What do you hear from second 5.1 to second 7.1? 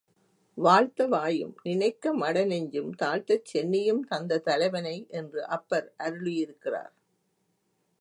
என்று அப்பர் அருளியிருக்கிறார்.